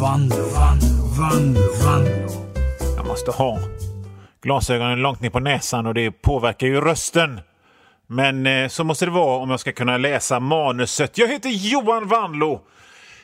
[0.00, 0.86] Vando, vando,
[1.18, 2.28] vando, vando.
[2.96, 3.58] Jag måste ha
[4.42, 7.40] glasögonen långt ner på näsan och det påverkar ju rösten.
[8.06, 11.18] Men eh, så måste det vara om jag ska kunna läsa manuset.
[11.18, 12.60] Jag heter Johan Vanlo.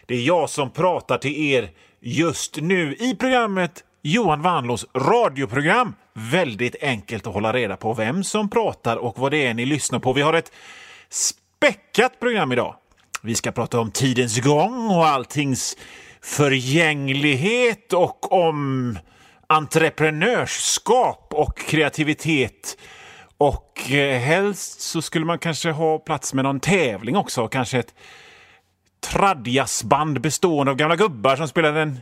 [0.07, 1.71] Det är jag som pratar till er
[2.01, 5.95] just nu i programmet Johan Vanlos radioprogram.
[6.13, 9.99] Väldigt enkelt att hålla reda på vem som pratar och vad det är ni lyssnar
[9.99, 10.13] på.
[10.13, 10.53] Vi har ett
[11.09, 12.75] späckat program idag.
[13.23, 15.77] Vi ska prata om tidens gång och alltings
[16.27, 18.99] förgänglighet och om
[19.47, 22.79] entreprenörskap och kreativitet.
[23.39, 27.49] Och eh, helst så skulle man kanske ha plats med någon tävling också.
[27.49, 27.95] Kanske ett
[29.01, 31.99] tradjazzband bestående av gamla gubbar som spelar en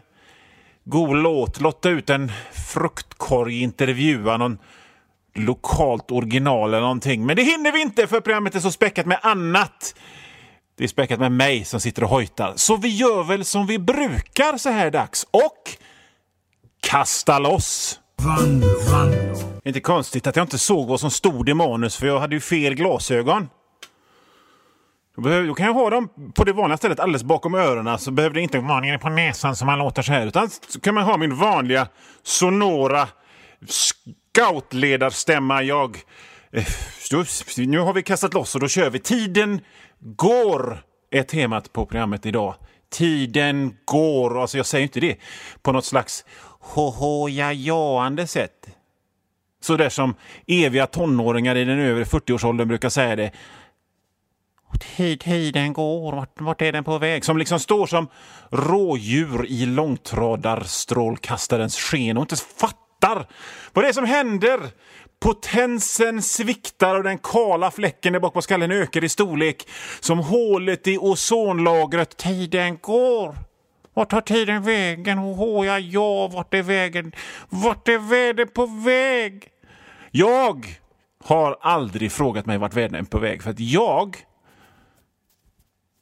[0.85, 1.61] god låt.
[1.61, 2.33] Lotta ut en
[2.73, 4.59] fruktkorg, intervjua någon
[5.35, 7.27] lokalt original eller någonting.
[7.27, 9.95] Men det hinner vi inte för programmet är så späckat med annat.
[10.77, 12.53] Det är späckat med mig som sitter och hojtar.
[12.57, 15.71] Så vi gör väl som vi brukar så här dags och
[16.83, 18.01] kasta loss.
[18.23, 19.35] Vanlo, Vanlo.
[19.65, 22.41] Inte konstigt att jag inte såg vad som stod i manus för jag hade ju
[22.41, 23.49] fel glasögon.
[25.17, 28.35] Då, då kan jag ha dem på det vanliga stället alldeles bakom öronen så behöver
[28.35, 30.27] det inte vara nere på näsan som man låter så här.
[30.27, 31.89] Utan så kan man ha min vanliga
[32.23, 33.09] sonora
[33.69, 35.63] scoutledarstämma.
[35.63, 35.99] Jag...
[36.53, 36.65] eh,
[37.11, 37.25] då-
[37.57, 38.99] Nu har vi kastat loss och då kör vi.
[38.99, 39.61] Tiden
[40.05, 42.55] går är temat på programmet idag.
[42.91, 44.41] Tiden går.
[44.41, 45.17] Alltså jag säger inte det
[45.63, 46.25] på något slags
[46.61, 48.69] hohojajaande sätt.
[49.61, 50.15] Så där som
[50.47, 53.33] eviga tonåringar i den övre 40-årsåldern brukar säga det.
[54.97, 57.25] Tid, tiden går, vart, vart är den på väg?
[57.25, 58.09] Som liksom står som
[58.51, 63.27] rådjur i långtradarstrålkastarens sken och inte fattar
[63.73, 64.61] vad det är som händer.
[65.25, 69.69] Potensen sviktar och den kala fläcken där bak på skallen ökar i storlek
[70.01, 72.17] som hålet i ozonlagret.
[72.17, 73.35] Tiden går.
[73.95, 75.19] Vart tar tiden vägen?
[75.19, 77.13] Åh, ja, ja, vart är vägen?
[77.49, 79.49] Vart är vädret på väg?
[80.11, 80.67] Jag
[81.25, 84.17] har aldrig frågat mig vart världen är på väg för att jag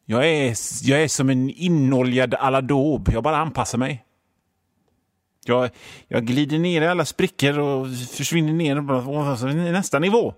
[0.05, 3.09] jag är, jag är som en inoljad aladåb.
[3.13, 4.05] Jag bara anpassar mig.
[5.45, 5.71] Jag,
[6.09, 7.87] jag glider ner i alla sprickor och
[8.17, 10.35] försvinner ner i nästa nivå.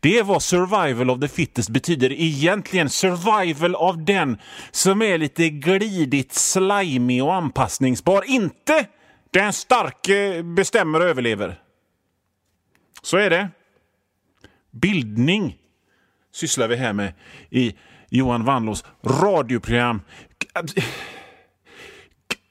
[0.00, 2.90] Det är vad survival of the fittest betyder egentligen.
[2.90, 4.38] Survival av den
[4.70, 8.24] som är lite glidigt, slimy och anpassningsbar.
[8.26, 8.86] Inte
[9.30, 11.60] den starke eh, bestämmer och överlever.
[13.02, 13.48] Så är det.
[14.70, 15.56] Bildning
[16.32, 17.12] sysslar vi här med
[17.50, 17.74] i
[18.08, 20.00] Johan Wannlås radioprogram.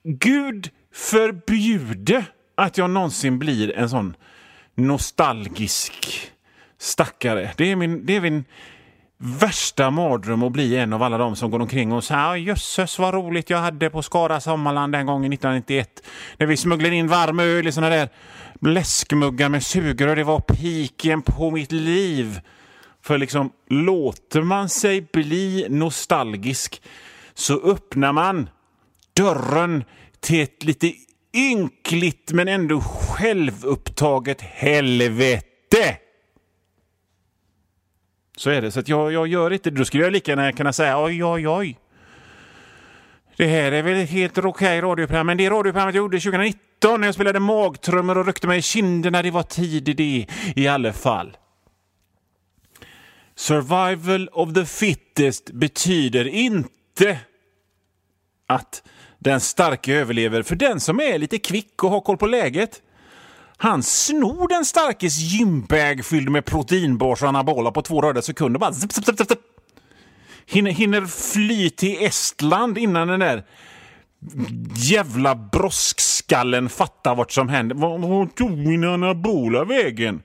[0.04, 2.26] Gud förbjude
[2.56, 4.16] att jag någonsin blir en sån
[4.76, 6.32] nostalgisk
[6.80, 7.52] stackare.
[7.58, 8.46] Det är min, det är min
[9.18, 13.00] värsta mardröm att bli en av alla de som går omkring och säger ah, jösses
[13.00, 16.04] vad roligt jag hade på Skara Sommarland den gången 1991
[16.38, 18.10] när vi smugglade in varm öl i såna där
[18.62, 20.16] läskmuggar med sugrör.
[20.16, 22.40] Det var piken på mitt liv.
[23.04, 26.82] För liksom, låter man sig bli nostalgisk
[27.34, 28.50] så öppnar man
[29.14, 29.84] dörren
[30.22, 30.94] till ett lite
[31.34, 35.98] ynkligt men ändå självupptaget helvete.
[38.38, 38.72] Så är det.
[38.72, 39.78] Så att jag, jag gör inte det.
[39.78, 41.78] Då skulle jag lika gärna kunna säga oj, oj, oj.
[43.38, 47.08] Det här är väl ett helt okej radioprogram, men det radioprogrammet jag gjorde 2019 när
[47.08, 50.94] jag spelade magtrummor och ryckte mig i kinderna, det var tid i det i alla
[50.94, 51.38] fall.
[53.36, 57.20] Survival of the fittest betyder inte
[58.48, 58.84] att
[59.24, 60.44] den starke överlever.
[60.44, 62.82] För den som är lite kvick och har koll på läget,
[63.58, 68.60] han snor den starkes gymbag fylld med proteinbars och anabola på två röda sekunder.
[68.60, 69.40] Bara zip, zip, zip, zip.
[70.46, 73.44] Hinner, hinner fly till Estland innan den där
[74.76, 77.76] jävla broskskallen fattar vad som händer.
[77.76, 80.24] Var, var tog min anabola vägen?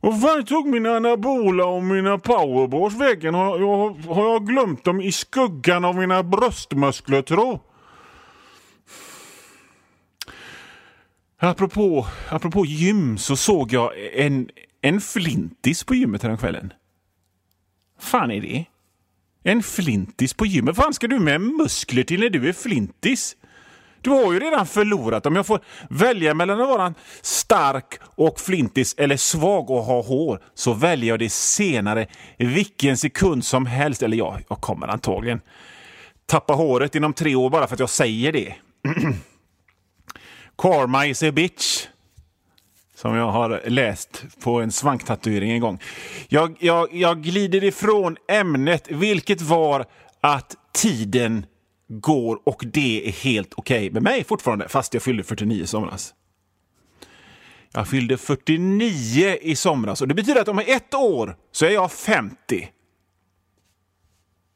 [0.00, 3.34] Vad fan tog min anabola och mina powerbars vägen?
[3.34, 7.60] Har jag, har jag glömt dem i skuggan av mina bröstmuskler tro?
[11.38, 14.48] Apropå, apropå gym så såg jag en,
[14.80, 16.72] en flintis på gymmet häromkvällen.
[18.00, 18.64] fan är det?
[19.42, 20.76] En flintis på gymmet?
[20.76, 23.36] Vad fan ska du med muskler till när du är flintis?
[24.00, 25.26] Du har ju redan förlorat.
[25.26, 25.60] Om jag får
[25.90, 31.18] välja mellan att vara stark och flintis eller svag och ha hår så väljer jag
[31.18, 32.06] det senare
[32.38, 34.02] vilken sekund som helst.
[34.02, 35.40] Eller ja, jag kommer antagligen
[36.26, 38.54] tappa håret inom tre år bara för att jag säger det.
[40.58, 41.86] Karma is a bitch.
[42.94, 45.80] Som jag har läst på en svanktatuering en gång.
[46.28, 49.84] Jag, jag, jag glider ifrån ämnet, vilket var
[50.20, 51.46] att tiden
[51.88, 55.66] går och det är helt okej okay med mig fortfarande, fast jag fyllde 49 i
[55.66, 56.14] somras.
[57.72, 61.92] Jag fyllde 49 i somras och det betyder att om ett år så är jag
[61.92, 62.68] 50.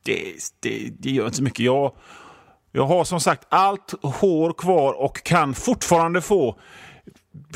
[0.02, 1.64] Det, det, det gör inte så mycket.
[1.64, 1.92] Jag,
[2.72, 6.58] jag har som sagt allt hår kvar och kan fortfarande få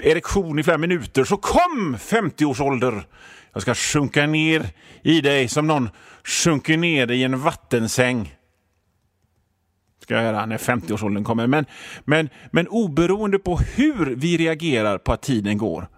[0.02, 1.24] erektion i flera minuter.
[1.24, 3.06] Så kom 50-årsålder!
[3.52, 4.66] Jag ska sjunka ner
[5.02, 5.90] i dig som någon
[6.24, 8.34] sjunker ner i en vattensäng.
[10.02, 11.46] Ska jag göra när 50-årsåldern kommer.
[11.46, 11.66] Men,
[12.04, 15.88] men, men oberoende på hur vi reagerar på att tiden går.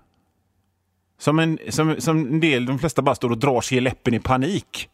[1.19, 4.15] Som en, som, som en del, de flesta bara står och drar sig i läppen
[4.15, 4.89] i panik.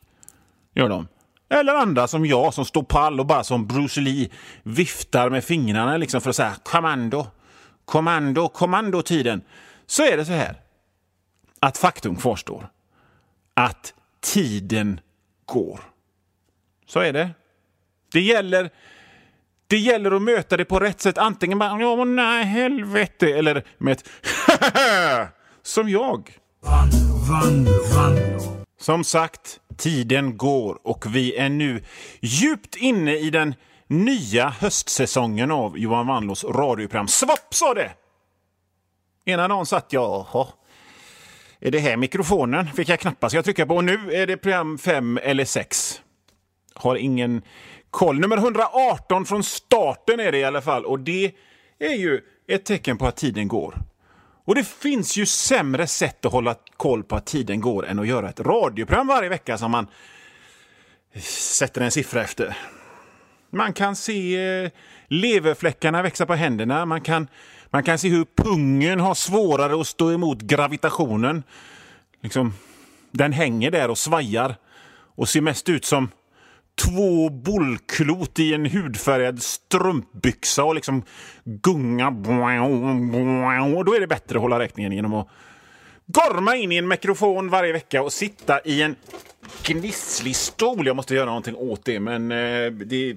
[0.75, 1.09] Gör de.
[1.53, 4.29] Eller andra som jag som står pall och bara som Bruce Lee
[4.63, 7.27] viftar med fingrarna liksom för att säga kommando,
[7.85, 9.43] kommando, kommando tiden.
[9.87, 10.61] Så är det så här
[11.61, 12.69] att faktum kvarstår.
[13.55, 15.01] Att tiden
[15.47, 15.81] går.
[16.87, 17.31] Så är det.
[18.13, 18.71] Det gäller,
[19.67, 21.19] det gäller att möta det på rätt sätt.
[21.19, 24.09] Antingen bara ja, nej, helvete, eller med ett
[25.63, 26.39] som jag.
[28.83, 31.83] Som sagt, tiden går och vi är nu
[32.21, 33.55] djupt inne i den
[33.87, 37.09] nya höstsäsongen av Johan Wannlås radioprogram.
[37.09, 37.93] Svapp sa det!
[39.25, 40.47] Ena dagen satt jag, jaha,
[41.61, 42.67] är det här mikrofonen?
[42.67, 43.77] Fick jag knappast jag trycka på.
[43.77, 46.03] Och nu är det program 5 eller 6.
[46.75, 47.43] Har ingen
[47.91, 48.21] koll.
[48.21, 50.85] Nummer 118 från starten är det i alla fall.
[50.85, 51.35] Och det
[51.79, 53.92] är ju ett tecken på att tiden går.
[54.45, 58.07] Och det finns ju sämre sätt att hålla koll på att tiden går än att
[58.07, 59.87] göra ett radioprogram varje vecka som man
[61.21, 62.57] sätter en siffra efter.
[63.51, 64.71] Man kan se eh,
[65.09, 66.87] leverfläckarna växa på händerna.
[66.87, 67.29] Man kan
[67.71, 71.43] man kan se hur pungen har svårare att stå emot gravitationen.
[72.21, 72.55] Liksom,
[73.11, 74.57] den hänger där och svajar
[75.15, 76.11] och ser mest ut som
[76.81, 81.03] två bollklot i en hudfärgad strumpbyxa och liksom
[81.45, 82.09] gunga.
[83.77, 85.29] Och då är det bättre att hålla räkningen genom att
[86.07, 88.97] gorma in i en mikrofon varje vecka och sitta i en
[89.63, 90.87] gnisslig stol.
[90.87, 93.17] Jag måste göra någonting åt det, men eh, det,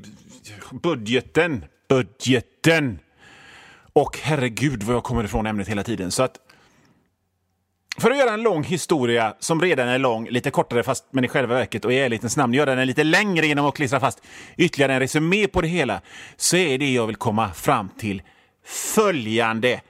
[0.71, 2.99] budgeten, budgeten
[3.93, 6.11] och herregud vad jag kommer ifrån ämnet hela tiden.
[6.11, 6.44] Så att
[7.97, 11.27] för att göra en lång historia som redan är lång, lite kortare fast men i
[11.27, 14.21] själva verket och i ärlighetens namn göra den lite längre genom att klistra fast
[14.57, 16.01] ytterligare en resumé på det hela,
[16.37, 18.21] så är det jag vill komma fram till
[18.65, 19.81] följande.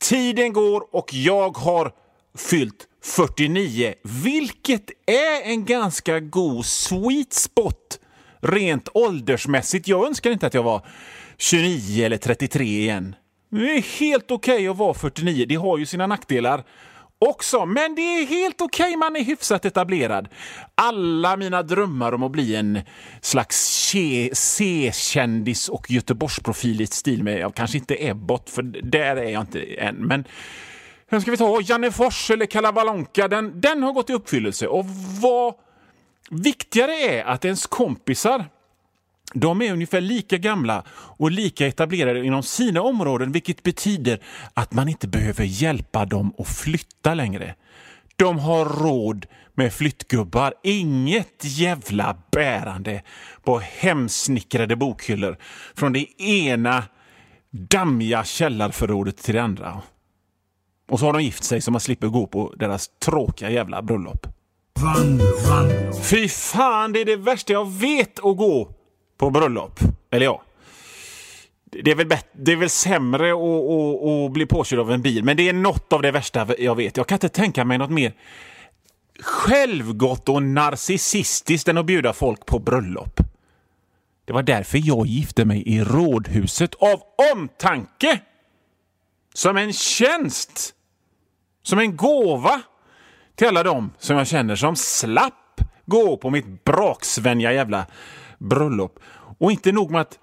[0.00, 1.92] Tiden går och jag har
[2.38, 7.98] fyllt 49, vilket är en ganska god sweet spot
[8.40, 9.88] rent åldersmässigt.
[9.88, 10.86] Jag önskar inte att jag var
[11.36, 13.14] 29 eller 33 igen.
[13.50, 15.46] Det är helt okej okay att vara 49.
[15.48, 16.64] Det har ju sina nackdelar
[17.18, 18.84] också, men det är helt okej.
[18.84, 18.96] Okay.
[18.96, 20.28] Man är hyfsat etablerad.
[20.74, 22.80] Alla mina drömmar om att bli en
[23.20, 23.56] slags
[24.32, 29.60] C-kändis och Göteborgsprofil i stil med, ja, kanske inte Ebbot, för där är jag inte
[29.62, 30.24] än, men
[31.10, 31.60] vem ska vi ta?
[31.62, 34.66] Janne Fors eller Kalabalonka, den, den har gått i uppfyllelse.
[34.66, 34.86] Och
[35.20, 35.54] vad
[36.30, 38.44] viktigare är att ens kompisar
[39.34, 44.20] de är ungefär lika gamla och lika etablerade inom sina områden vilket betyder
[44.54, 47.54] att man inte behöver hjälpa dem att flytta längre.
[48.16, 50.54] De har råd med flyttgubbar.
[50.62, 53.02] Inget jävla bärande
[53.44, 55.36] på hemsnickrade bokhyllor
[55.74, 56.84] från det ena
[57.50, 59.82] dammiga källarförrådet till det andra.
[60.90, 64.26] Och så har de gift sig så man slipper gå på deras tråkiga jävla bröllop.
[66.02, 68.77] Fy fan, det är det värsta jag vet att gå
[69.18, 69.80] på bröllop.
[70.10, 70.42] Eller ja.
[71.64, 75.24] Det är väl, det är väl sämre att, att, att bli påkörd av en bil,
[75.24, 76.96] men det är något av det värsta jag vet.
[76.96, 78.12] Jag kan inte tänka mig något mer
[79.20, 83.20] självgott och narcissistiskt än att bjuda folk på bröllop.
[84.24, 88.20] Det var därför jag gifte mig i rådhuset av omtanke.
[89.34, 90.74] Som en tjänst.
[91.62, 92.60] Som en gåva
[93.34, 97.86] till alla dem som jag känner som slapp gå på mitt braksvänja jävla
[98.38, 98.98] bröllop.
[99.38, 100.18] Och inte nog med att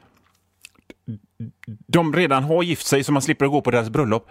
[1.88, 4.28] de redan har gift sig så man slipper gå på deras bröllop.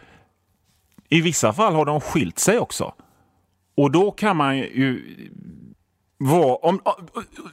[1.09, 2.95] I vissa fall har de skilt sig också.
[3.77, 5.03] Och då kan man ju
[6.19, 6.55] vara...
[6.55, 6.81] Om,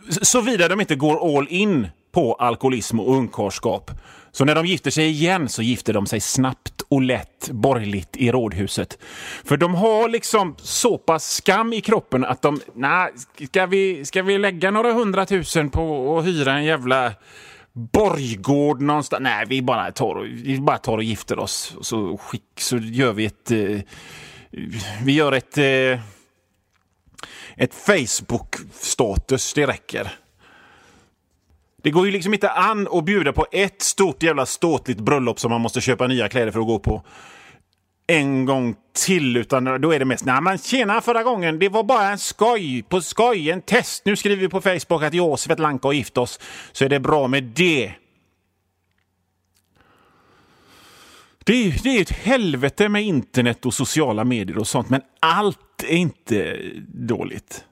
[0.10, 3.92] såvida de inte går all in på alkoholism och ungkarlskap.
[4.32, 8.32] Så när de gifter sig igen så gifter de sig snabbt och lätt borgerligt i
[8.32, 8.98] rådhuset.
[9.44, 13.12] För de har liksom så pass skam i kroppen att de, nej,
[13.48, 17.14] ska vi, ska vi lägga några hundratusen på att hyra en jävla
[17.74, 19.24] borggård någonstans?
[19.24, 21.76] Nej, vi bara tar, vi bara tar och gifter oss.
[21.82, 23.52] Så, skick, så gör vi ett...
[23.52, 23.80] Eh,
[25.04, 25.58] vi gör ett...
[25.58, 26.00] Eh,
[27.56, 30.12] ett Facebook-status, det räcker.
[31.82, 35.52] Det går ju liksom inte an att bjuda på ett stort jävla ståtligt bröllop som
[35.52, 37.04] man måste köpa nya kläder för att gå på
[38.08, 41.84] en gång till, utan då är det mest nej men tjena förra gången, det var
[41.84, 44.06] bara en skoj, på skoj, en test.
[44.06, 46.40] Nu skriver vi på Facebook att jag och Svetlanka har gift oss,
[46.72, 47.94] så är det bra med det.
[51.46, 55.84] Det är, det är ett helvete med internet och sociala medier och sånt, men allt
[55.84, 57.66] är inte dåligt.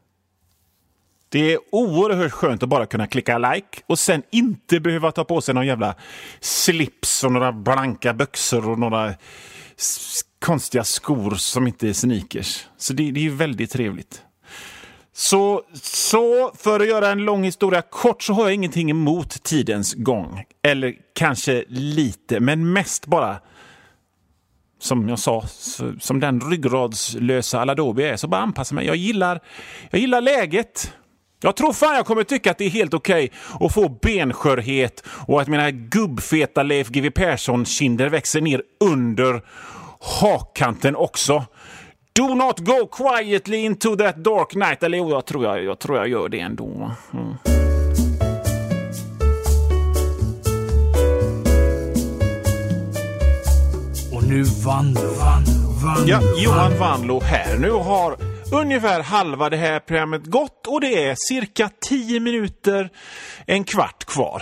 [1.32, 5.42] Det är oerhört skönt att bara kunna klicka like och sen inte behöva ta på
[5.42, 5.96] sig någon jävla
[6.40, 9.14] slips och några blanka byxor och några
[10.40, 12.66] konstiga skor som inte är sneakers.
[12.78, 14.24] Så det, det är väldigt trevligt.
[15.14, 19.94] Så, så för att göra en lång historia kort så har jag ingenting emot tidens
[19.94, 20.44] gång.
[20.64, 23.38] Eller kanske lite, men mest bara
[24.80, 25.44] som jag sa,
[26.00, 28.86] som den ryggradslösa Aladobi är, så bara anpassa mig.
[28.86, 29.40] Jag gillar,
[29.90, 30.94] jag gillar läget.
[31.42, 35.04] Jag tror fan jag kommer tycka att det är helt okej okay att få benskörhet
[35.28, 39.42] och att mina gubbfeta Leif GW Persson-kinder växer ner under
[40.00, 41.46] hakkanten också.
[42.14, 44.84] Do not go quietly into that dark night.
[44.84, 46.92] Eller jo, jag tror jag, jag, tror jag gör det ändå.
[47.14, 47.36] Mm.
[54.14, 56.08] Och nu Vanlo, Vanlo, Vanlo.
[56.08, 57.58] Ja, Johan Vanlo här.
[57.58, 62.90] Nu har ungefär halva det här programmet gått och det är cirka 10 minuter,
[63.46, 64.42] en kvart kvar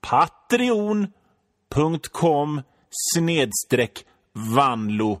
[0.00, 5.20] Patreon.com snedstreck vanlo